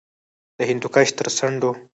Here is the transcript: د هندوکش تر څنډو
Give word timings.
د 0.57 0.59
هندوکش 0.69 1.09
تر 1.17 1.27
څنډو 1.37 1.71